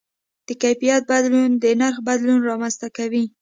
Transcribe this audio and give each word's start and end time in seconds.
د 0.47 0.49
کیفیت 0.61 1.01
بدلون 1.11 1.51
د 1.63 1.65
نرخ 1.79 1.97
بدلون 2.07 2.39
رامنځته 2.49 2.87
کوي. 2.97 3.23